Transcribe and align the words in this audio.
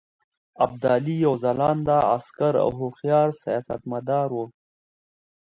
ابدالي 0.65 1.15
یو 1.25 1.33
ځلانده 1.43 1.97
عسکر 2.15 2.53
او 2.63 2.69
هوښیار 2.79 3.29
سیاستمدار 3.43 4.29
وو. 4.35 4.45